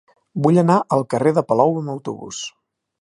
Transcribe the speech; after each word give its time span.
Vull 0.45 0.61
anar 0.61 0.77
al 0.97 1.05
carrer 1.13 1.33
de 1.39 1.43
Palou 1.53 1.77
amb 1.83 1.93
autobús. 1.97 2.41